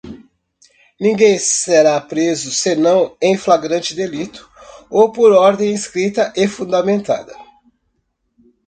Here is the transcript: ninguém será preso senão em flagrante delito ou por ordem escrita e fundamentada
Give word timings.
ninguém 0.99 1.37
será 1.37 2.01
preso 2.01 2.51
senão 2.51 3.15
em 3.21 3.37
flagrante 3.37 3.93
delito 3.93 4.49
ou 4.89 5.11
por 5.11 5.31
ordem 5.31 5.71
escrita 5.75 6.33
e 6.35 6.47
fundamentada 6.47 7.35